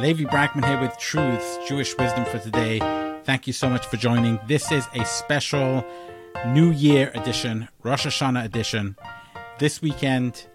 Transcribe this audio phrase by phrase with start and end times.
[0.00, 2.78] Levi Brackman here with Truths, Jewish Wisdom for today.
[3.24, 4.38] Thank you so much for joining.
[4.46, 5.84] This is a special
[6.46, 8.94] New Year edition, Rosh Hashanah edition.
[9.58, 10.46] This weekend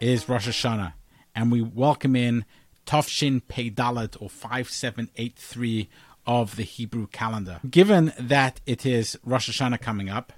[0.00, 0.94] is Rosh Hashanah,
[1.34, 2.46] and we welcome in
[2.86, 5.90] Tovshin Peidalet or 5783
[6.26, 7.60] of the Hebrew calendar.
[7.68, 10.32] Given that it is Rosh Hashanah coming up,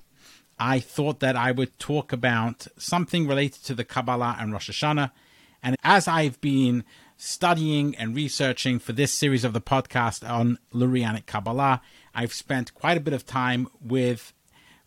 [0.58, 5.12] I thought that I would talk about something related to the Kabbalah and Rosh Hashanah.
[5.62, 6.82] And as I've been
[7.20, 11.82] studying and researching for this series of the podcast on Lurianic Kabbalah,
[12.14, 14.32] I've spent quite a bit of time with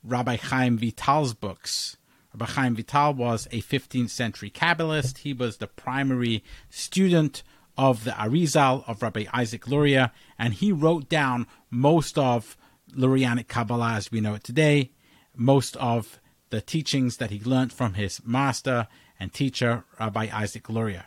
[0.04, 1.98] Rabbi Chaim Vital's books.
[2.34, 5.20] Rabbi Chaim Vital was a 15th century Kabbalist.
[5.20, 7.44] He was the primary student
[7.78, 12.58] of the Arizal of Rabbi Isaac Luria, and he wrote down most of
[12.96, 14.90] Lurianic Kabbalah as we know it today,
[15.36, 18.88] most of the teachings that he learned from his master
[19.20, 21.06] and teacher, Rabbi Isaac Luria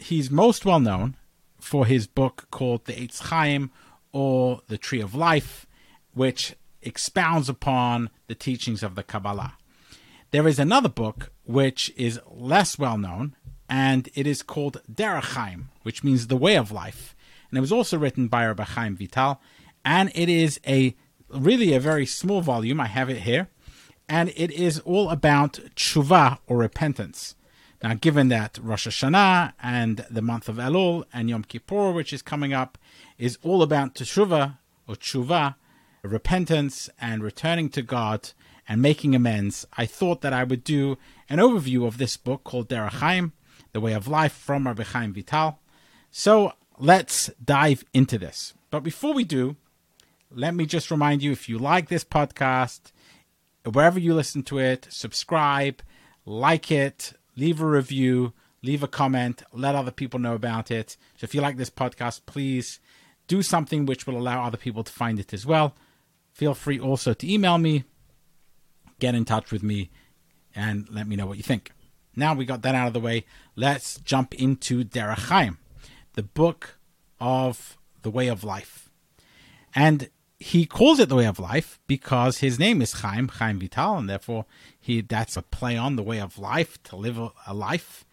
[0.00, 1.16] he's most well known
[1.60, 3.70] for his book called The Eitz Chaim
[4.12, 5.66] or The Tree of Life,
[6.14, 9.56] which expounds upon the teachings of the Kabbalah.
[10.30, 13.36] There is another book which is less well known,
[13.68, 17.14] and it is called Derech Chaim, which means the way of life.
[17.50, 19.40] And it was also written by Rabbi Chaim Vital,
[19.84, 20.94] and it is a
[21.28, 22.80] really a very small volume.
[22.80, 23.48] I have it here,
[24.08, 27.34] and it is all about tshuva or repentance.
[27.82, 32.20] Now, given that Rosh Hashanah and the month of Elul and Yom Kippur, which is
[32.20, 32.76] coming up,
[33.16, 35.54] is all about Teshuvah or Tshuva,
[36.02, 38.32] repentance and returning to God
[38.68, 42.68] and making amends, I thought that I would do an overview of this book called
[42.68, 43.32] Derech
[43.72, 45.58] The Way of Life from Rabbi Chaim Vital.
[46.10, 48.54] So let's dive into this.
[48.70, 49.56] But before we do,
[50.30, 52.92] let me just remind you if you like this podcast,
[53.64, 55.82] wherever you listen to it, subscribe,
[56.24, 60.96] like it, leave a review, leave a comment, let other people know about it.
[61.16, 62.80] So if you like this podcast, please
[63.26, 65.74] do something which will allow other people to find it as well.
[66.32, 67.84] Feel free also to email me,
[68.98, 69.90] get in touch with me,
[70.54, 71.72] and let me know what you think.
[72.16, 73.24] Now we got that out of the way,
[73.56, 75.56] let's jump into Derech
[76.14, 76.78] the book
[77.20, 78.90] of the way of life.
[79.74, 83.98] And he calls it the way of life because his name is Chaim, Chaim Vital,
[83.98, 84.46] and therefore
[84.80, 88.06] he that's a play on the way of life to live a, life,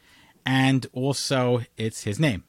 [0.45, 2.43] and also it's his name.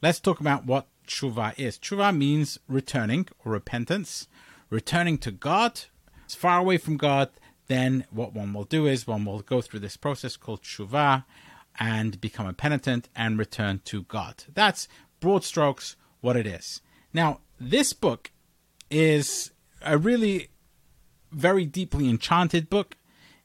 [0.00, 1.78] Let's talk about what tshuva is.
[1.78, 4.28] Tshuva means returning or repentance,
[4.70, 5.82] returning to God,
[6.26, 7.28] as far away from God.
[7.66, 11.24] Then what one will do is one will go through this process called tshuva
[11.78, 14.44] and become a penitent and return to God.
[14.54, 14.88] That's
[15.20, 16.80] broad strokes what it is.
[17.12, 18.30] Now, this book
[18.90, 19.50] is
[19.82, 20.48] a really
[21.32, 22.96] very deeply enchanted book.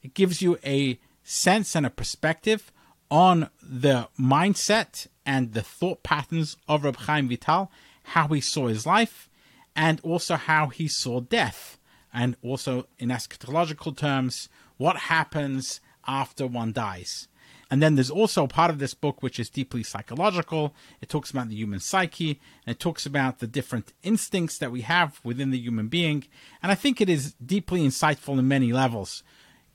[0.02, 2.72] It gives you a sense and a perspective
[3.10, 7.72] on the mindset and the thought patterns of Reb Chaim Vital,
[8.04, 9.30] how he saw his life,
[9.76, 11.78] and also how he saw death,
[12.14, 17.28] and also in eschatological terms, what happens after one dies.
[17.72, 20.76] And then there's also part of this book which is deeply psychological.
[21.00, 24.82] It talks about the human psyche and it talks about the different instincts that we
[24.82, 26.26] have within the human being.
[26.62, 29.24] And I think it is deeply insightful in many levels.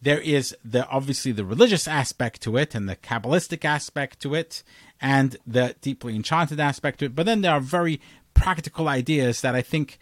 [0.02, 4.62] There is the obviously the religious aspect to it and the Kabbalistic aspect to it
[5.00, 7.14] and the deeply enchanted aspect to it.
[7.14, 7.98] But then there are very
[8.34, 9.98] practical ideas that I think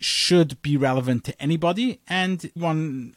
[0.00, 3.14] should be relevant to anybody and one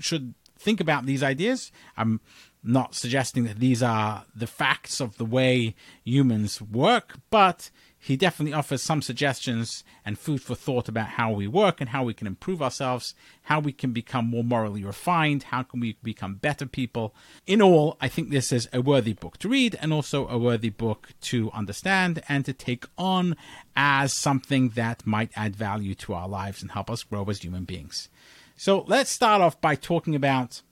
[0.00, 1.70] should think about these ideas.
[1.96, 2.20] I'm
[2.64, 5.74] not suggesting that these are the facts of the way
[6.04, 7.70] humans work, but
[8.04, 12.02] he definitely offers some suggestions and food for thought about how we work and how
[12.02, 16.34] we can improve ourselves, how we can become more morally refined, how can we become
[16.34, 17.14] better people.
[17.46, 20.70] In all, I think this is a worthy book to read and also a worthy
[20.70, 23.36] book to understand and to take on
[23.76, 27.62] as something that might add value to our lives and help us grow as human
[27.62, 28.08] beings.
[28.56, 30.62] So let's start off by talking about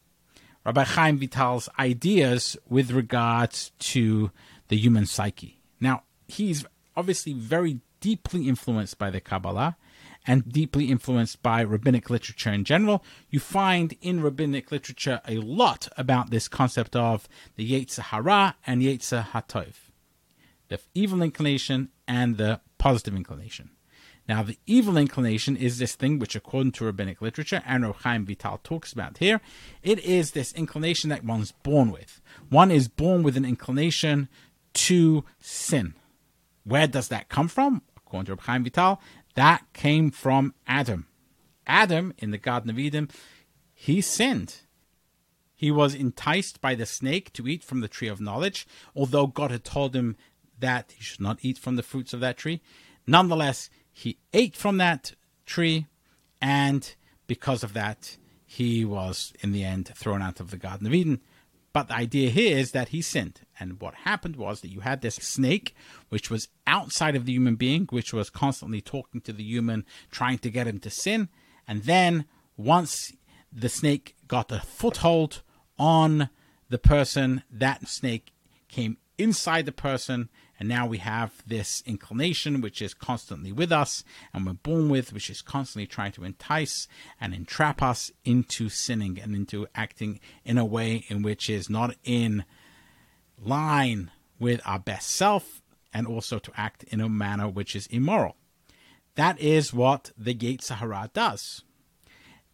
[0.70, 4.30] Rabbi Chaim Vital's ideas with regards to
[4.68, 5.60] the human psyche.
[5.80, 6.64] Now, he's
[6.96, 9.76] obviously very deeply influenced by the Kabbalah
[10.28, 13.02] and deeply influenced by rabbinic literature in general.
[13.30, 18.80] You find in rabbinic literature a lot about this concept of the Yetzer Hara and
[18.80, 19.74] Yetzer Hatov,
[20.68, 23.70] the evil inclination and the positive inclination.
[24.30, 28.60] Now, the evil inclination is this thing which, according to rabbinic literature, and Chaim Vital
[28.62, 29.40] talks about here,
[29.82, 32.20] it is this inclination that one's born with.
[32.48, 34.28] One is born with an inclination
[34.74, 35.94] to sin.
[36.62, 37.82] Where does that come from?
[37.96, 39.00] According to Rav Chaim Vital,
[39.34, 41.08] that came from Adam.
[41.66, 43.10] Adam, in the Garden of Eden,
[43.74, 44.58] he sinned.
[45.56, 49.50] He was enticed by the snake to eat from the tree of knowledge, although God
[49.50, 50.14] had told him
[50.56, 52.60] that he should not eat from the fruits of that tree.
[53.08, 55.14] Nonetheless, he ate from that
[55.44, 55.86] tree,
[56.40, 56.94] and
[57.26, 58.16] because of that,
[58.46, 61.20] he was in the end thrown out of the Garden of Eden.
[61.74, 63.42] But the idea here is that he sinned.
[63.60, 65.74] And what happened was that you had this snake,
[66.08, 70.38] which was outside of the human being, which was constantly talking to the human, trying
[70.38, 71.28] to get him to sin.
[71.68, 72.24] And then
[72.56, 73.12] once
[73.52, 75.42] the snake got a foothold
[75.78, 76.30] on
[76.70, 78.32] the person, that snake
[78.66, 80.30] came inside the person
[80.60, 84.04] and now we have this inclination which is constantly with us
[84.34, 86.86] and we're born with, which is constantly trying to entice
[87.18, 91.96] and entrap us into sinning and into acting in a way in which is not
[92.04, 92.44] in
[93.38, 95.62] line with our best self
[95.94, 98.36] and also to act in a manner which is immoral.
[99.14, 101.64] That is what the Yetzer Hara does.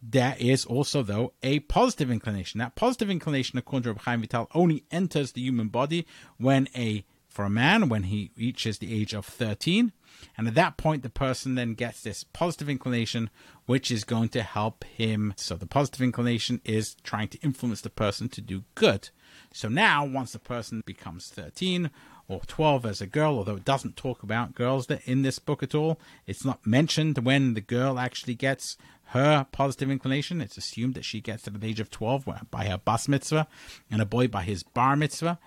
[0.01, 2.59] There is also, though, a positive inclination.
[2.59, 6.05] That positive inclination, according to Rabbi Chaim Vital, only enters the human body
[6.37, 7.03] when a
[7.37, 9.91] for a man when he reaches the age of 13.
[10.35, 13.29] And at that point, the person then gets this positive inclination,
[13.67, 15.35] which is going to help him.
[15.37, 19.09] So, the positive inclination is trying to influence the person to do good.
[19.53, 21.91] So, now, once the person becomes 13
[22.27, 25.75] or 12 as a girl, although it doesn't talk about girls in this book at
[25.75, 28.77] all, it's not mentioned when the girl actually gets
[29.09, 30.41] her positive inclination.
[30.41, 33.47] It's assumed that she gets it at the age of 12 by her bas mitzvah
[33.91, 35.37] and a boy by his bar mitzvah.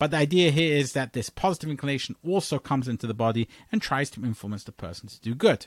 [0.00, 3.82] But the idea here is that this positive inclination also comes into the body and
[3.82, 5.66] tries to influence the person to do good.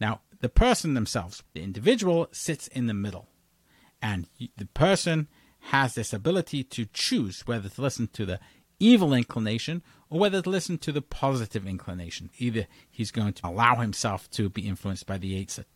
[0.00, 3.28] Now, the person themselves, the individual, sits in the middle.
[4.00, 4.26] And
[4.56, 5.28] the person
[5.70, 8.40] has this ability to choose whether to listen to the
[8.80, 12.30] evil inclination or whether to listen to the positive inclination.
[12.38, 15.66] Either he's going to allow himself to be influenced by the Yetzer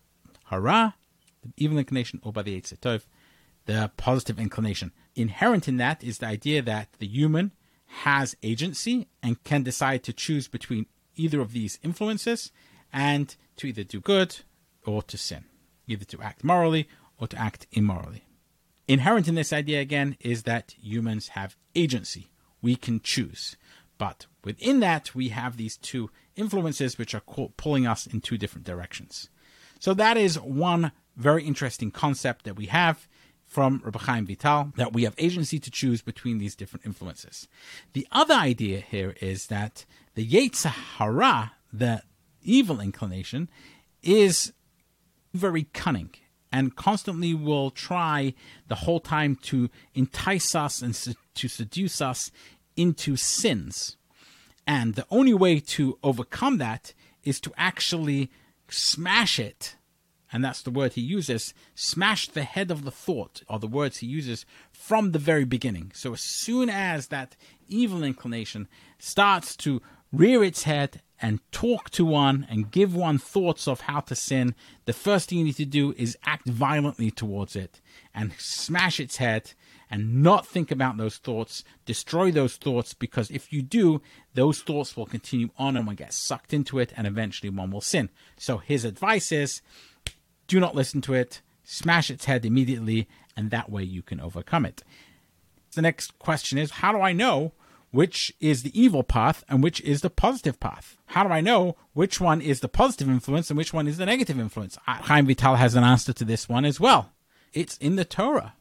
[0.47, 0.95] Hara,
[1.43, 3.05] the evil inclination, or by the Yetzer Tov,
[3.67, 4.93] the positive inclination.
[5.15, 7.53] Inherent in that is the idea that the human
[7.89, 10.87] has agency and can decide to choose between
[11.17, 12.53] either of these influences
[12.93, 14.37] and to either do good
[14.87, 15.45] or to sin,
[15.87, 16.89] either to act morally
[17.19, 18.25] or to act immorally.
[18.87, 22.31] Inherent in this idea, again, is that humans have agency.
[22.63, 23.57] We can choose.
[23.99, 27.23] But within that, we have these two influences which are
[27.57, 29.29] pulling us in two different directions.
[29.81, 33.08] So that is one very interesting concept that we have
[33.49, 37.49] from Rabbi Chaim Vital that we have agency to choose between these different influences.
[37.95, 42.03] The other idea here is that the Yetzer Hara, the
[42.43, 43.49] evil inclination,
[44.03, 44.53] is
[45.33, 46.11] very cunning
[46.53, 48.35] and constantly will try
[48.69, 50.95] the whole time to entice us and
[51.35, 52.31] to seduce us
[52.77, 53.97] into sins.
[54.67, 56.93] And the only way to overcome that
[57.25, 58.31] is to actually
[58.69, 59.77] smash it
[60.33, 63.99] and that's the word he uses, smash the head of the thought, are the words
[63.99, 65.91] he uses from the very beginning.
[65.95, 67.37] So as soon as that
[67.69, 69.81] evil inclination starts to
[70.13, 74.55] rear its head and talk to one and give one thoughts of how to sin,
[74.85, 77.81] the first thing you need to do is act violently towards it
[78.15, 79.53] and smash its head
[79.91, 84.03] and not think about those thoughts, destroy those thoughts, because if you do,
[84.35, 87.81] those thoughts will continue on and one gets sucked into it and eventually one will
[87.81, 88.11] sin.
[88.37, 89.63] So his advice is
[90.49, 93.07] do not listen to it, smash its head immediately,
[93.37, 94.83] and that way you can overcome it.
[95.75, 97.53] The next question is How do I know
[97.91, 100.97] which is the evil path and which is the positive path?
[101.07, 104.07] How do I know which one is the positive influence and which one is the
[104.07, 104.77] negative influence?
[104.87, 107.13] Uh, Chaim Vital has an answer to this one as well.
[107.53, 108.55] It's in the Torah.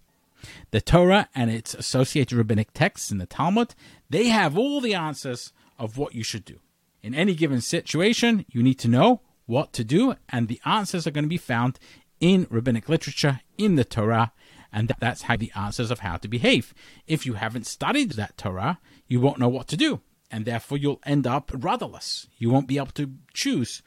[0.71, 3.73] The Torah and its associated rabbinic texts in the Talmud,
[4.09, 6.59] they have all the answers of what you should do.
[7.01, 11.11] In any given situation, you need to know what to do, and the answers are
[11.11, 11.79] going to be found
[12.19, 14.31] in rabbinic literature, in the Torah,
[14.71, 16.73] and that's how the answers of how to behave.
[17.07, 21.01] If you haven't studied that Torah, you won't know what to do, and therefore you'll
[21.05, 22.27] end up rudderless.
[22.37, 23.81] You won't be able to choose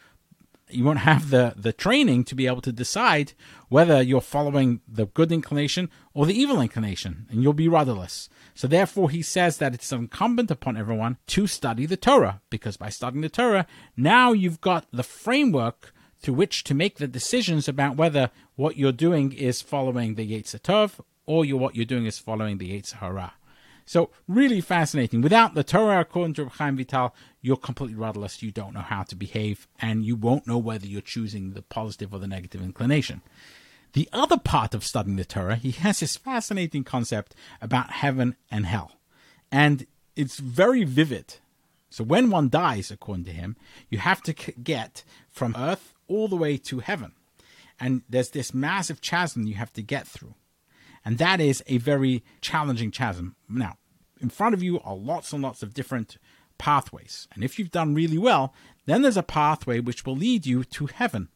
[0.74, 3.32] you won't have the, the training to be able to decide
[3.68, 8.28] whether you're following the good inclination or the evil inclination, and you'll be rudderless.
[8.54, 12.88] So, therefore, he says that it's incumbent upon everyone to study the Torah, because by
[12.88, 17.96] studying the Torah, now you've got the framework through which to make the decisions about
[17.96, 22.58] whether what you're doing is following the Yetzer Tov or what you're doing is following
[22.58, 23.34] the Yetzer Hara.
[23.86, 25.20] So really fascinating.
[25.20, 28.42] Without the Torah, according to Chaim Vital, you're completely rudderless.
[28.42, 32.12] You don't know how to behave, and you won't know whether you're choosing the positive
[32.12, 33.22] or the negative inclination.
[33.92, 38.66] The other part of studying the Torah, he has this fascinating concept about heaven and
[38.66, 38.92] hell.
[39.50, 41.36] And it's very vivid.
[41.88, 43.56] So when one dies, according to him,
[43.88, 47.12] you have to get from earth all the way to heaven.
[47.80, 50.34] And there's this massive chasm you have to get through.
[51.04, 53.36] And that is a very challenging chasm.
[53.48, 53.76] Now,
[54.20, 56.18] in front of you are lots and lots of different
[56.58, 57.26] pathways.
[57.34, 58.54] And if you've done really well,
[58.86, 61.28] then there's a pathway which will lead you to heaven.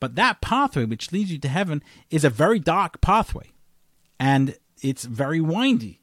[0.00, 3.52] But that pathway which leads you to heaven is a very dark pathway
[4.18, 6.00] and it's very windy.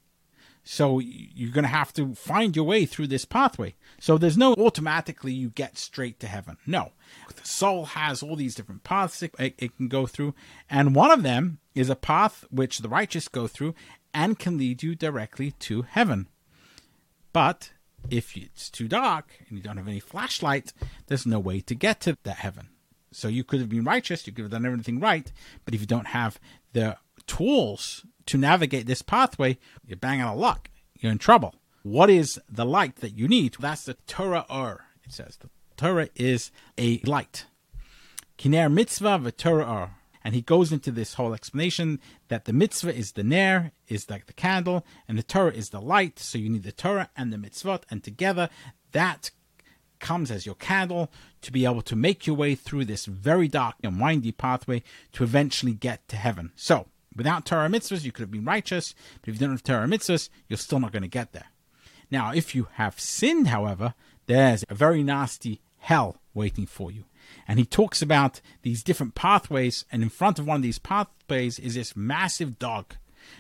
[0.63, 3.75] So you're going to have to find your way through this pathway.
[3.99, 6.57] So there's no automatically you get straight to heaven.
[6.65, 6.93] No.
[7.35, 10.33] The soul has all these different paths it, it, can go through.
[10.69, 13.73] And one of them is a path which the righteous go through
[14.13, 16.27] and can lead you directly to heaven.
[17.31, 17.71] But
[18.09, 20.73] if it's too dark and you don't have any flashlight,
[21.07, 22.69] there's no way to get to that heaven.
[23.11, 25.31] So you could have been righteous, you could have done everything right,
[25.65, 26.39] but if you don't have
[26.73, 30.69] the tools to navigate this pathway, you're bang of luck.
[30.99, 31.55] You're in trouble.
[31.83, 33.57] What is the light that you need?
[33.59, 34.85] That's the Torah Ur.
[35.03, 37.45] It says the Torah is a light.
[38.37, 39.89] Ki ner mitzvah v'Torah Ur.
[40.23, 41.99] And he goes into this whole explanation
[42.29, 45.81] that the mitzvah is the ner, is like the candle, and the Torah is the
[45.81, 46.19] light.
[46.19, 48.49] So you need the Torah and the mitzvot, and together
[48.91, 49.31] that
[49.99, 51.11] comes as your candle
[51.41, 55.23] to be able to make your way through this very dark and windy pathway to
[55.23, 56.51] eventually get to heaven.
[56.55, 59.87] So Without Torah mitzvahs, you could have been righteous, but if you don't have Torah
[59.87, 61.47] mitzvahs, you're still not going to get there.
[62.09, 63.93] Now, if you have sinned, however,
[64.25, 67.05] there's a very nasty hell waiting for you.
[67.47, 71.59] And he talks about these different pathways, and in front of one of these pathways
[71.59, 72.95] is this massive dog.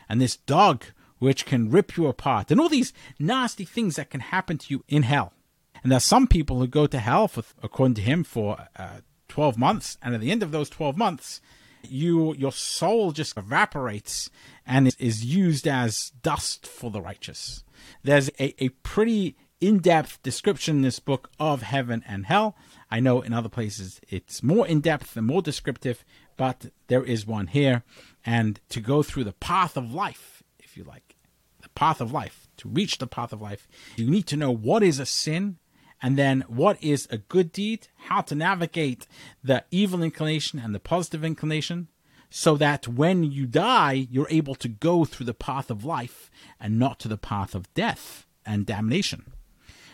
[0.09, 0.85] And this dog,
[1.19, 4.83] which can rip you apart, and all these nasty things that can happen to you
[4.87, 5.33] in hell.
[5.81, 9.57] And there's some people who go to hell, for, according to him, for uh, 12
[9.57, 11.41] months, and at the end of those 12 months,
[11.89, 14.29] you your soul just evaporates
[14.65, 17.63] and is used as dust for the righteous.
[18.03, 19.35] There's a, a pretty
[19.67, 22.55] in-depth description in this book of heaven and hell.
[22.91, 26.03] I know in other places it's more in-depth and more descriptive,
[26.35, 27.83] but there is one here.
[28.25, 31.15] And to go through the path of life, if you like,
[31.61, 34.83] the path of life, to reach the path of life, you need to know what
[34.83, 35.57] is a sin
[36.01, 39.07] and then what is a good deed, how to navigate
[39.41, 41.87] the evil inclination and the positive inclination,
[42.29, 46.29] so that when you die, you're able to go through the path of life
[46.59, 49.31] and not to the path of death and damnation.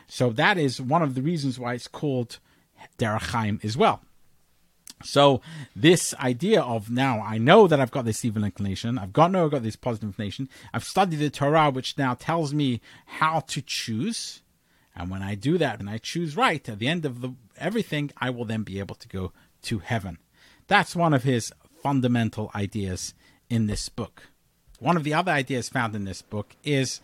[0.10, 2.40] So that is one of the reasons why it's called
[2.98, 4.02] Derech as well.
[5.04, 5.40] So
[5.76, 9.46] this idea of now I know that I've got this evil inclination, I've got no,
[9.46, 13.62] I've got this positive inclination, I've studied the Torah, which now tells me how to
[13.62, 14.42] choose,
[14.96, 18.12] and when I do that and I choose right at the end of the, everything,
[18.18, 19.32] I will then be able to go
[19.64, 20.18] to heaven.
[20.68, 23.14] That's one of his fundamental ideas
[23.50, 24.24] in this book.
[24.80, 27.00] One of the other ideas found in this book is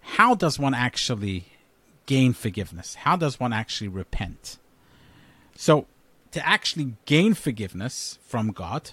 [0.00, 1.52] how does one actually
[2.10, 2.96] gain forgiveness?
[3.06, 4.58] How does one actually repent?
[5.54, 5.86] So,
[6.32, 8.90] to actually gain forgiveness from God,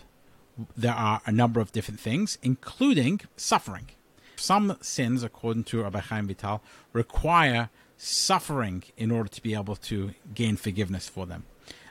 [0.75, 3.87] there are a number of different things, including suffering.
[4.35, 6.61] Some sins, according to Rabbi Chaim Vital,
[6.93, 11.45] require suffering in order to be able to gain forgiveness for them.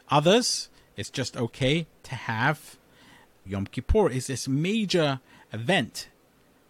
[0.09, 2.76] Others, it's just okay to have
[3.45, 5.18] Yom Kippur is this major
[5.52, 6.09] event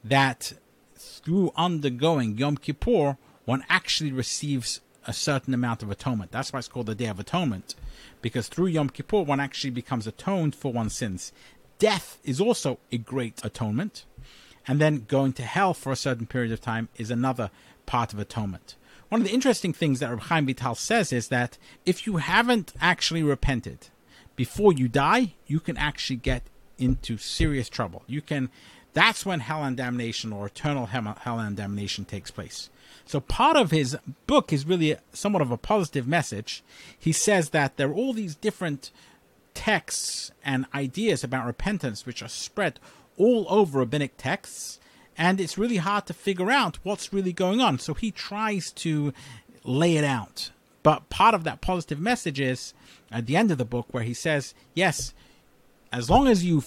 [0.02, 0.54] that
[0.94, 6.32] through undergoing Yom Kippur, one actually receives a certain amount of atonement.
[6.32, 7.74] That's why it's called the Day of Atonement,
[8.20, 11.32] because through Yom Kippur, one actually becomes atoned for one's sins.
[11.78, 14.04] Death is also a great atonement,
[14.66, 17.50] and then going to hell for a certain period of time is another
[17.86, 18.74] part of atonement.
[19.08, 22.72] One of the interesting things that Reb Chaim Vital says is that if you haven't
[22.80, 23.88] actually repented
[24.34, 26.42] before you die, you can actually get
[26.78, 28.02] into serious trouble.
[28.08, 28.50] You can
[28.96, 32.70] that's when hell and damnation or eternal hell and damnation takes place.
[33.04, 33.94] So part of his
[34.26, 36.64] book is really somewhat of a positive message.
[36.98, 38.90] He says that there are all these different
[39.52, 42.80] texts and ideas about repentance which are spread
[43.18, 44.80] all over rabbinic texts
[45.18, 47.78] and it's really hard to figure out what's really going on.
[47.78, 49.12] So he tries to
[49.62, 50.52] lay it out.
[50.82, 52.72] But part of that positive message is
[53.12, 55.12] at the end of the book where he says, yes,
[55.92, 56.62] as long as you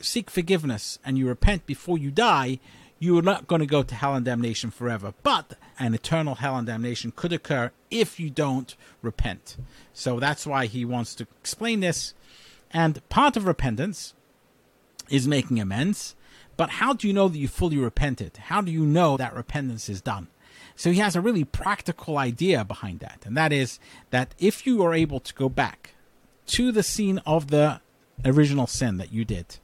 [0.00, 2.58] seek forgiveness and you repent before you die,
[2.98, 5.14] you are not going to go to hell and damnation forever.
[5.22, 9.56] But an eternal hell and damnation could occur if you don't repent.
[9.92, 12.14] So that's why he wants to explain this.
[12.70, 14.14] And part of repentance
[15.08, 16.14] is making amends.
[16.56, 18.36] But how do you know that you fully repented?
[18.36, 20.28] How do you know that repentance is done?
[20.74, 23.22] So he has a really practical idea behind that.
[23.24, 23.78] And that is
[24.10, 25.94] that if you are able to go back
[26.48, 27.80] to the scene of the
[28.24, 29.58] original sin that you did,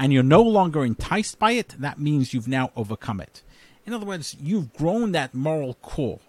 [0.00, 3.42] and you're no longer enticed by it, that means you've now overcome it.
[3.84, 6.20] In other words, you've grown that moral core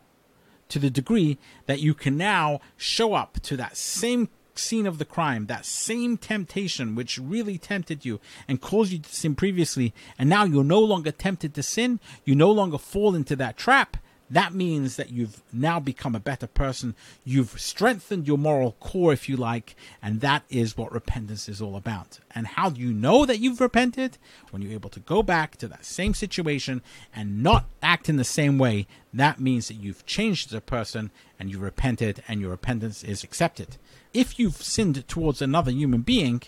[0.68, 1.38] to the degree
[1.68, 6.18] that you can now show up to that same scene of the crime, that same
[6.18, 10.82] temptation which really tempted you and caused you to sin previously, and now you're no
[10.82, 13.96] longer tempted to sin, you no longer fall into that trap,
[14.32, 16.96] that means that you've now become a better person.
[17.26, 21.76] You've strengthened your moral core, if you like, and that is what repentance is all
[21.76, 22.20] about.
[22.34, 24.18] And how do you know that you've repented?
[24.50, 26.82] When you're able to go back to that same situation
[27.14, 31.12] and not act in the same way, that means that you've changed as a person
[31.38, 33.76] and you've repented and your repentance is accepted.
[34.14, 36.42] If you've sinned towards another human being,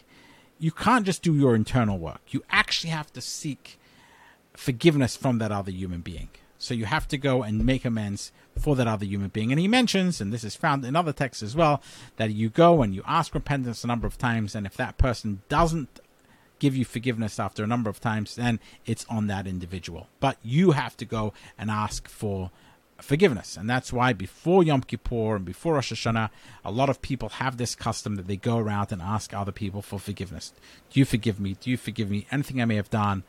[0.57, 2.21] you can't just do your internal work.
[2.29, 3.77] You actually have to seek
[4.53, 6.29] forgiveness from that other human being.
[6.63, 9.51] So you have to go and make amends for that other human being.
[9.51, 11.81] And he mentions, and this is found in other texts as well,
[12.15, 15.41] that you go and you ask repentance a number of times, and if that person
[15.49, 15.99] doesn't
[16.59, 20.07] give you forgiveness after a number of times, then it's on that individual.
[20.21, 22.51] But you have to go and ask for
[22.97, 23.57] forgiveness.
[23.57, 26.29] And that's why before Yom Kippur and before Rosh Hashanah,
[26.63, 29.81] a lot of people have this custom that they go around and ask other people
[29.81, 30.53] for forgiveness.
[30.89, 31.57] Do you forgive me?
[31.59, 32.25] Do you forgive me?
[32.31, 33.23] Anything I may have done?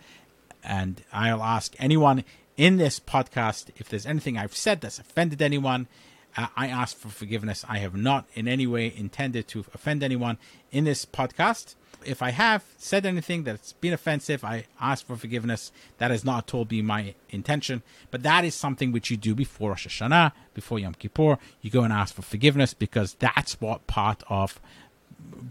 [0.63, 2.25] And I'll ask anyone
[2.57, 5.89] in this podcast, if there's anything I've said that's offended anyone,
[6.37, 7.65] uh, I ask for forgiveness.
[7.69, 10.39] I have not in any way intended to offend anyone
[10.73, 11.75] in this podcast.
[12.05, 15.73] If I have said anything that's been offensive, I ask for forgiveness.
[15.99, 17.83] That has not at all been my intention.
[18.11, 21.39] But that is something which you do before Rosh Hashanah, before Yom Kippur.
[21.63, 24.61] You go and ask for forgiveness because that's what part of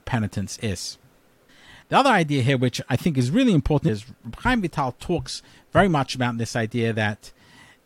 [0.06, 0.98] penitence is.
[1.94, 4.06] The other idea here, which I think is really important, is
[4.40, 7.32] Chaim Vital talks very much about this idea that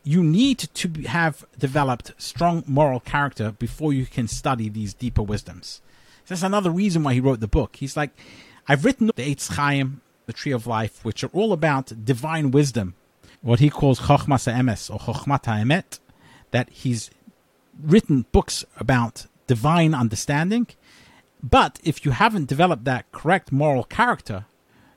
[0.06, 5.82] you need to have developed strong moral character before you can study these deeper wisdoms.
[6.26, 7.76] That's another reason why he wrote the book.
[7.76, 8.12] He's like,
[8.66, 12.96] I've written the Eitz Chaim, the Tree of Life, which are all about divine wisdom,
[13.42, 16.00] what he calls Chochmas Emes or Chochmat Emet,
[16.52, 17.12] that he's
[17.84, 20.68] written books about divine understanding.
[21.42, 24.46] But if you haven't developed that correct moral character,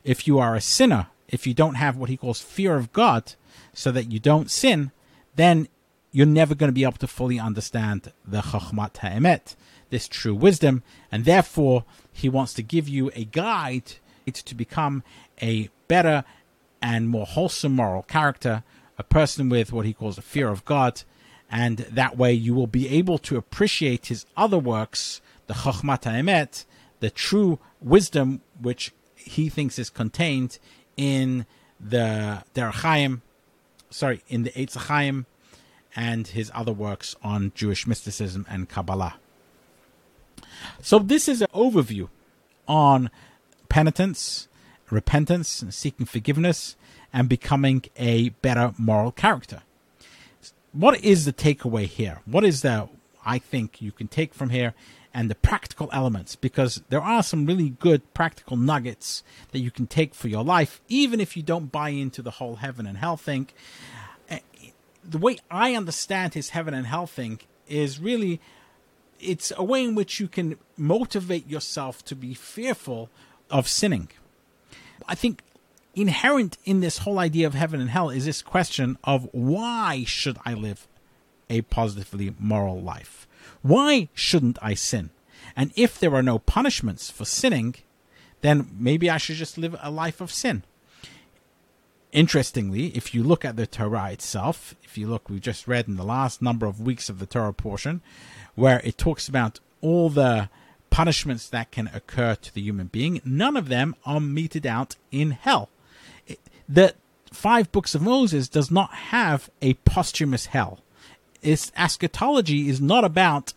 [0.04, 3.35] if you are a sinner, if you don't have what he calls fear of God,
[3.73, 4.90] so that you don't sin,
[5.37, 5.68] then
[6.12, 9.54] you're never going to be able to fully understand the Chachmat Ha'emet,
[9.91, 13.93] this true wisdom, and therefore he wants to give you a guide
[14.32, 15.02] to become
[15.43, 16.25] a better
[16.80, 18.62] and more wholesome moral character,
[18.97, 21.02] a person with what he calls a fear of God,
[21.50, 26.65] and that way you will be able to appreciate his other works, the Chachmat Ha'emet,
[27.00, 30.60] the true wisdom which he thinks is contained
[30.97, 31.45] in
[31.80, 33.23] the Der Chaim,
[33.91, 35.25] sorry, in the Eitz
[35.97, 39.17] and his other works on Jewish mysticism and Kabbalah.
[40.80, 42.08] So this is an overview
[42.69, 43.10] on
[43.69, 44.47] penitence,
[44.89, 46.76] repentance, seeking forgiveness,
[47.13, 49.63] and becoming a better moral character.
[50.71, 52.21] What is the takeaway here?
[52.25, 52.89] What is the
[53.25, 54.75] I think you can take from here
[55.12, 59.86] and the practical elements because there are some really good practical nuggets that you can
[59.86, 63.16] take for your life, even if you don't buy into the whole heaven and hell
[63.16, 63.49] thing.
[64.28, 64.38] Eh,
[65.04, 68.40] the way I understand his heaven and hell thing is really
[69.18, 73.10] it's a way in which you can motivate yourself to be fearful
[73.50, 74.08] of sinning.
[75.06, 75.42] I think
[75.94, 80.38] inherent in this whole idea of heaven and hell is this question of why should
[80.44, 80.86] I live
[81.50, 83.26] a positively moral life?
[83.60, 85.10] Why shouldn't I sin?
[85.56, 87.75] And if there are no punishments for sinning,
[88.41, 90.63] then maybe I should just live a life of sin.
[92.13, 95.97] Interestingly, if you look at the Torah itself, if you look, we've just read in
[95.97, 98.00] the last number of weeks of the Torah portion,
[98.54, 100.49] where it talks about all the
[100.91, 105.30] punishments that can occur to the human being, none of them are meted out in
[105.30, 105.69] hell.
[106.69, 106.95] The
[107.32, 110.80] five books of Moses does not have a posthumous hell
[111.43, 113.53] is eschatology is not about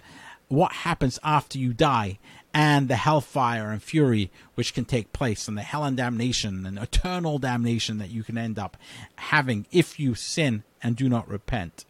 [0.47, 2.19] what happens after you die
[2.53, 6.77] and the hellfire and fury which can take place and the hell and damnation and
[6.77, 8.77] eternal damnation that you can end up
[9.15, 11.85] having if you sin and do not repent.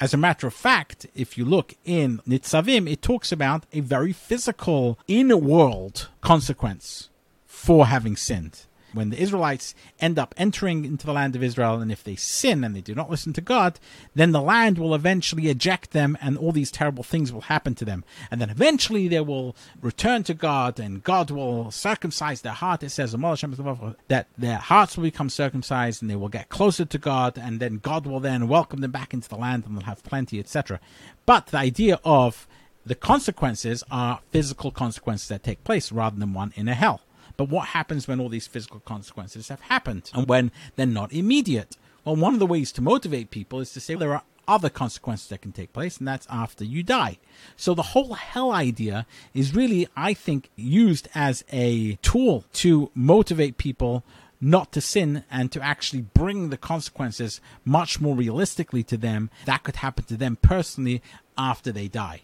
[0.00, 4.12] As a matter of fact, if you look in Nitzavim, it talks about a very
[4.12, 7.10] physical in world consequence
[7.46, 11.92] for having sinned when the Israelites end up entering into the land of Israel, and
[11.92, 13.78] if they sin and they do not listen to God,
[14.14, 17.84] then the land will eventually eject them, and all these terrible things will happen to
[17.84, 18.04] them.
[18.30, 22.82] And then eventually they will return to God, and God will circumcise their heart.
[22.82, 27.38] It says that their hearts will become circumcised, and they will get closer to God,
[27.38, 30.38] and then God will then welcome them back into the land, and they'll have plenty,
[30.38, 30.80] etc.
[31.26, 32.46] But the idea of
[32.86, 37.02] the consequences are physical consequences that take place rather than one in a hell.
[37.38, 41.78] But what happens when all these physical consequences have happened and when they're not immediate?
[42.04, 45.28] Well, one of the ways to motivate people is to say there are other consequences
[45.28, 47.18] that can take place, and that's after you die.
[47.56, 53.56] So the whole hell idea is really, I think, used as a tool to motivate
[53.56, 54.04] people
[54.40, 59.62] not to sin and to actually bring the consequences much more realistically to them that
[59.62, 61.02] could happen to them personally
[61.36, 62.22] after they die.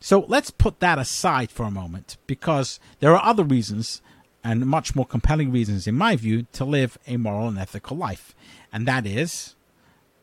[0.00, 4.02] So let's put that aside for a moment because there are other reasons
[4.44, 8.34] and much more compelling reasons, in my view, to live a moral and ethical life.
[8.72, 9.54] And that is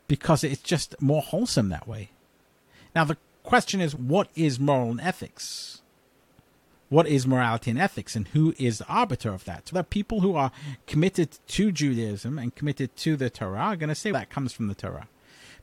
[0.08, 2.12] because it's just more wholesome that way.
[2.96, 5.82] Now, the question is what is moral and ethics?
[6.90, 9.70] What is morality and ethics, and who is the arbiter of that?
[9.70, 10.52] So, the people who are
[10.88, 14.68] committed to Judaism and committed to the Torah are going to say that comes from
[14.68, 15.08] the Torah.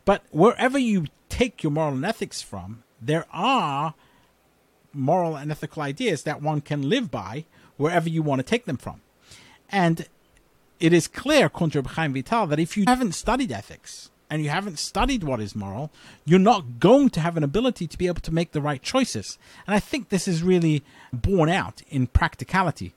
[0.05, 3.95] But wherever you take your moral and ethics from, there are
[4.93, 7.45] moral and ethical ideas that one can live by
[7.77, 9.01] wherever you want to take them from.
[9.71, 10.07] And
[10.79, 14.79] it is clear, to Chaim Vital, that if you haven't studied ethics and you haven't
[14.79, 15.91] studied what is moral,
[16.25, 19.39] you're not going to have an ability to be able to make the right choices.
[19.67, 22.95] And I think this is really borne out in practicality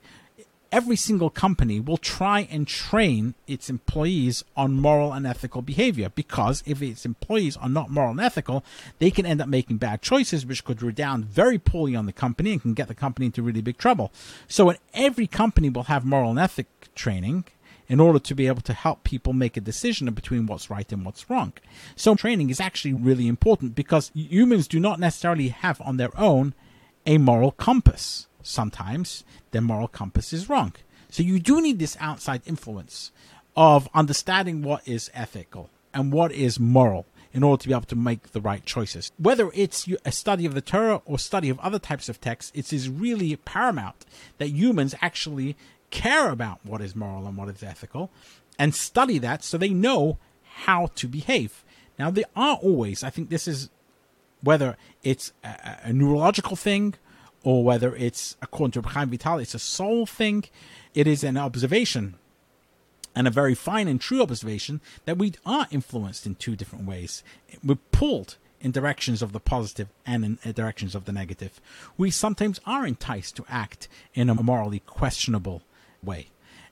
[0.71, 6.63] every single company will try and train its employees on moral and ethical behavior because
[6.65, 8.63] if its employees are not moral and ethical,
[8.99, 12.53] they can end up making bad choices, which could redound very poorly on the company
[12.53, 14.11] and can get the company into really big trouble.
[14.47, 17.45] So, every company will have moral and ethic training
[17.87, 21.03] in order to be able to help people make a decision between what's right and
[21.03, 21.53] what's wrong.
[21.95, 26.53] So, training is actually really important because humans do not necessarily have on their own
[27.05, 30.73] a moral compass sometimes their moral compass is wrong.
[31.09, 33.11] So you do need this outside influence
[33.55, 37.95] of understanding what is ethical and what is moral in order to be able to
[37.95, 39.11] make the right choices.
[39.17, 42.71] Whether it's a study of the Torah or study of other types of texts, it
[42.73, 44.05] is really paramount
[44.37, 45.55] that humans actually
[45.91, 48.11] care about what is moral and what is ethical
[48.57, 51.63] and study that so they know how to behave.
[51.97, 53.69] Now, there are always, I think this is
[54.41, 56.95] whether it's a, a neurological thing
[57.43, 60.45] or whether it's according to Chaim Vital, it's a soul thing.
[60.93, 62.15] It is an observation,
[63.15, 67.23] and a very fine and true observation that we are influenced in two different ways.
[67.63, 71.61] We're pulled in directions of the positive and in uh, directions of the negative.
[71.97, 75.63] We sometimes are enticed to act in a morally questionable
[76.03, 76.27] way.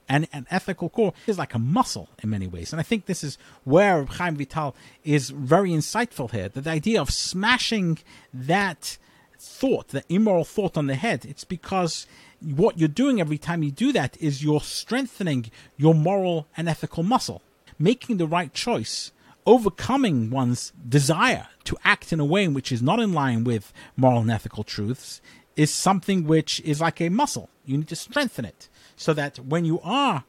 [0.08, 2.72] And an ethical core is like a muscle in many ways.
[2.72, 6.48] And I think this is where Chaim Vital is very insightful here.
[6.48, 7.98] That the idea of smashing
[8.32, 8.96] that
[9.38, 11.24] thought, the immoral thought on the head.
[11.24, 12.06] It's because
[12.40, 17.02] what you're doing every time you do that is you're strengthening your moral and ethical
[17.02, 17.42] muscle,
[17.78, 19.12] making the right choice,
[19.46, 24.20] overcoming one's desire to act in a way which is not in line with moral
[24.20, 25.20] and ethical truths
[25.56, 27.48] is something which is like a muscle.
[27.64, 30.24] You need to strengthen it so that when you are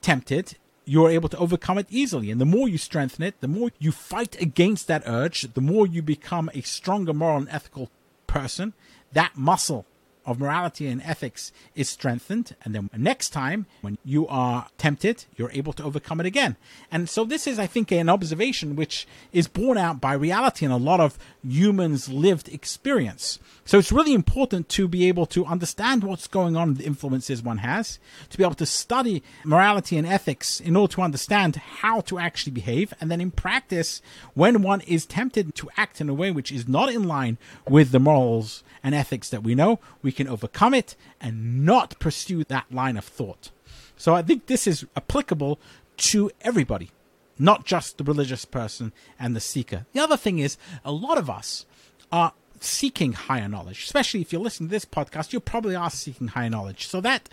[0.00, 2.30] tempted, you're able to overcome it easily.
[2.30, 5.86] And the more you strengthen it, the more you fight against that urge, the more
[5.86, 7.90] you become a stronger moral and ethical
[8.32, 8.72] person,
[9.12, 9.86] that muscle
[10.24, 12.54] of morality and ethics is strengthened.
[12.64, 16.56] And then next time, when you are tempted, you're able to overcome it again.
[16.90, 20.72] And so this is, I think, an observation which is borne out by reality and
[20.72, 23.38] a lot of humans' lived experience.
[23.64, 27.58] So it's really important to be able to understand what's going on, the influences one
[27.58, 27.98] has,
[28.30, 32.52] to be able to study morality and ethics in order to understand how to actually
[32.52, 32.92] behave.
[33.00, 34.02] And then in practice,
[34.34, 37.90] when one is tempted to act in a way which is not in line with
[37.90, 42.72] the morals and ethics that we know, we can overcome it and not pursue that
[42.72, 43.50] line of thought.
[43.96, 45.58] So I think this is applicable
[45.98, 46.90] to everybody,
[47.38, 49.86] not just the religious person and the seeker.
[49.92, 51.66] The other thing is, a lot of us
[52.10, 56.28] are seeking higher knowledge, especially if you're listening to this podcast, you probably are seeking
[56.28, 56.86] higher knowledge.
[56.86, 57.28] So that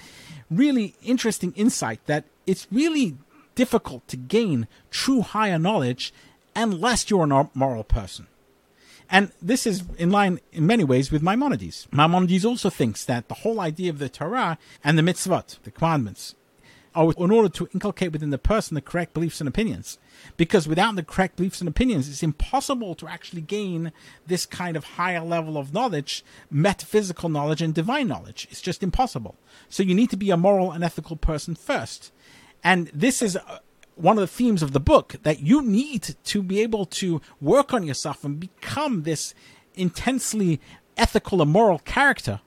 [0.50, 3.18] really interesting insight that it's really
[3.56, 6.14] difficult to gain true higher knowledge
[6.56, 8.28] unless you're a moral person.
[9.12, 11.88] And this is in line in many ways with Maimonides.
[11.92, 16.36] Maimonides also thinks that the whole idea of the Torah and the mitzvot, the commandments,
[16.96, 19.98] are in order to inculcate within the person the correct beliefs and opinions.
[20.38, 23.92] Because without the correct beliefs and opinions, it's impossible to actually gain
[24.28, 28.48] this kind of higher level of knowledge, metaphysical knowledge and divine knowledge.
[28.52, 29.36] It's just impossible.
[29.70, 32.12] So you need to be a moral and ethical person first.
[32.64, 33.38] And this is
[34.00, 37.74] one of the themes of the book that you need to be able to work
[37.74, 39.34] on yourself and become this
[39.76, 40.60] intensely
[40.98, 42.42] ethical and moral character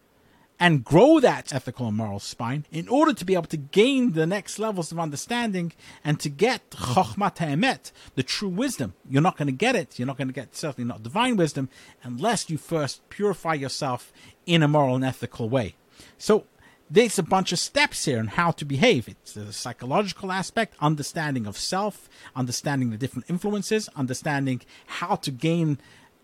[0.63, 4.27] and grow that ethical and moral spine in order to be able to gain the
[4.27, 5.73] next levels of understanding
[6.05, 8.95] and to get emet, the true wisdom.
[9.11, 9.99] You're not going to get it.
[9.99, 11.69] You're not going to get certainly not divine wisdom
[12.05, 14.13] unless you first purify yourself
[14.47, 15.75] in a moral and ethical way.
[16.17, 16.45] So
[16.93, 19.09] there's a bunch of steps here on how to behave.
[19.09, 25.79] It's the psychological aspect, understanding of self, understanding the different influences, understanding how to gain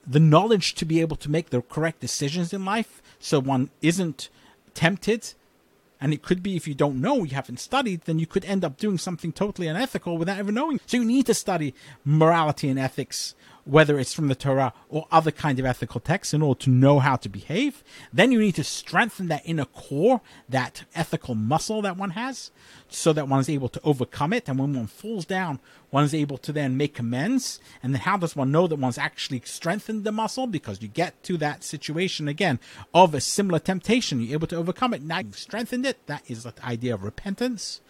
[0.07, 4.29] the knowledge to be able to make the correct decisions in life so one isn't
[4.75, 5.35] tempted
[6.01, 8.65] And it could be if you don't know, you haven't studied, then you could end
[8.65, 10.81] up doing something totally unethical without ever knowing.
[10.87, 13.35] So you need to study morality and ethics
[13.69, 17.01] whether it's from the Torah or other kind of ethical texts in order to know
[17.01, 17.85] how to behave.
[18.11, 22.51] Then you need to strengthen that inner core, that ethical muscle that one has,
[22.89, 24.49] so that one is able to overcome it.
[24.49, 27.61] And when one falls down, one is able to then make amends.
[27.83, 30.47] And then how does one know that one's actually strengthened the muscle?
[30.47, 32.61] Because you get to that situation again
[32.95, 34.21] of a similar temptation.
[34.21, 35.03] You're able to overcome it.
[35.03, 36.07] Now you've strengthened it.
[36.07, 37.83] That is the idea of repentance.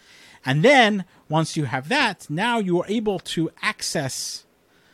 [0.45, 4.45] And then once you have that, now you are able to access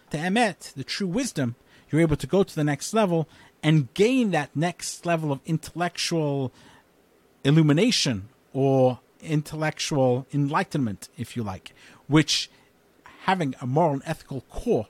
[0.09, 1.55] the emet, the true wisdom,
[1.89, 3.27] you're able to go to the next level
[3.63, 6.51] and gain that next level of intellectual
[7.43, 11.73] illumination or intellectual enlightenment, if you like,
[12.07, 12.49] which
[13.23, 14.87] having a moral and ethical core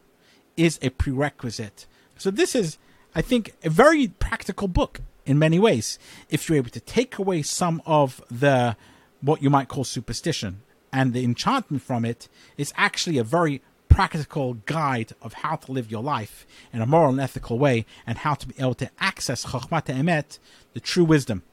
[0.58, 1.86] is a prerequisite.
[2.18, 2.78] So this is,
[3.14, 5.98] I think, a very practical book in many ways.
[6.30, 8.76] If you're able to take away some of the
[9.22, 13.62] what you might call superstition and the enchantment from it, it's actually a very
[13.96, 18.18] practical guide of how to live your life in a moral and ethical way and
[18.18, 20.38] how to be able to access Chokhmat Emet,
[20.74, 21.44] the true wisdom.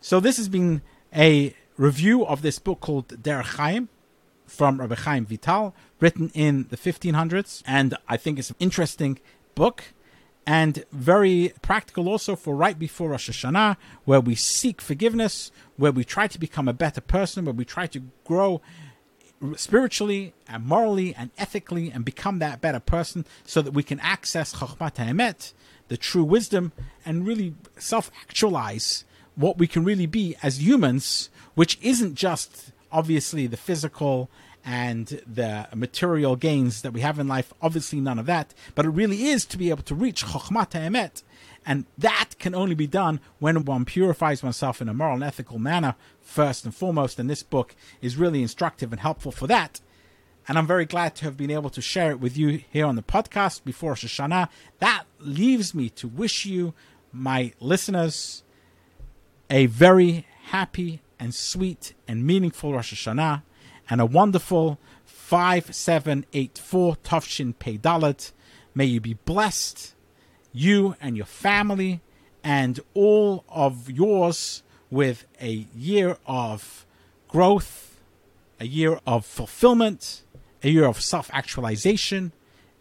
[0.00, 0.82] So this has been
[1.14, 3.88] a review of this book called Derech Chaim
[4.46, 7.62] from Rabbi Chaim Vital, written in the 1500s.
[7.66, 9.20] And I think it's an interesting
[9.54, 9.84] book
[10.44, 16.02] and very practical also for right before Rosh Hashanah, where we seek forgiveness, where we
[16.02, 18.60] try to become a better person, where we try to grow
[19.56, 24.54] spiritually and morally and ethically and become that better person so that we can access
[24.54, 25.52] Chokhmat Emet,
[25.88, 26.72] the true wisdom,
[27.04, 33.46] and really self actualize what we can really be as humans, which isn't just obviously
[33.46, 34.28] the physical
[34.64, 37.52] and the material gains that we have in life.
[37.60, 41.22] Obviously, none of that, but it really is to be able to reach Chokhmat Emet
[41.64, 45.58] and that can only be done when one purifies oneself in a moral and ethical
[45.58, 47.18] manner, first and foremost.
[47.18, 49.80] And this book is really instructive and helpful for that.
[50.48, 52.96] And I'm very glad to have been able to share it with you here on
[52.96, 54.48] the podcast before Rosh Hashanah.
[54.80, 56.74] That leaves me to wish you,
[57.12, 58.42] my listeners,
[59.48, 63.42] a very happy and sweet and meaningful Rosh Hashanah
[63.88, 68.32] and a wonderful 5784 Tafshin Pei Dalet.
[68.74, 69.94] May you be blessed
[70.52, 72.00] you and your family
[72.44, 76.84] and all of yours with a year of
[77.28, 78.00] growth,
[78.60, 80.22] a year of fulfillment,
[80.62, 82.32] a year of self actualization,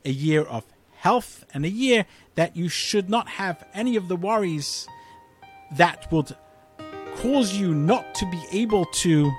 [0.03, 0.65] a year of
[0.97, 2.05] health, and a year
[2.35, 4.87] that you should not have any of the worries
[5.71, 6.35] that would
[7.15, 9.31] cause you not to be able to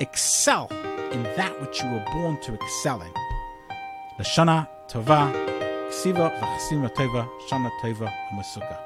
[0.00, 0.68] excel
[1.12, 3.12] in that which you were born to excel in.
[4.18, 5.55] Lashana Tova
[6.02, 8.85] סיבה וחסים לטבע, שנה טבע המסוגה.